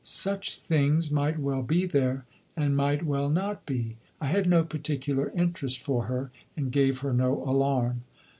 Such 0.03 0.57
things 0.57 1.11
might 1.11 1.37
well 1.37 1.61
be 1.61 1.85
there, 1.85 2.25
and 2.57 2.75
might 2.75 3.05
well 3.05 3.29
not 3.29 3.67
be; 3.67 3.97
I 4.19 4.25
had 4.29 4.49
no 4.49 4.63
particular 4.63 5.31
interest 5.37 5.79
for 5.79 6.05
her, 6.05 6.31
and 6.57 6.71
gave 6.71 7.01
her 7.01 7.13
no 7.13 7.43
alarm. 7.43 8.01